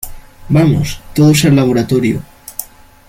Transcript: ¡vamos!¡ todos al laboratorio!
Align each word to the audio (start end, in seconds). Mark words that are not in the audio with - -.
¡vamos!¡ 0.49 0.99
todos 1.13 1.45
al 1.45 1.55
laboratorio! 1.57 2.23